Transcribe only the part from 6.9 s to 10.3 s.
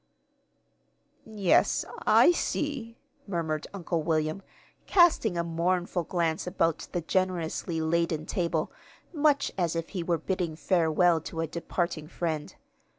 the generously laden table, much as if he were